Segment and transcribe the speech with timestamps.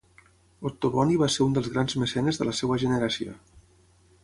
[0.69, 3.39] Ottoboni va ser un dels grans mecenes de la seva generació.